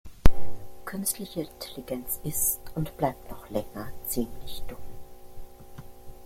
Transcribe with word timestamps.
Künstliche 0.83 1.41
Intelligenz 1.41 2.19
ist 2.23 2.59
und 2.73 2.97
bleibt 2.97 3.29
noch 3.29 3.47
länger 3.51 3.93
ziemlich 4.07 4.63
dumm. 4.67 4.79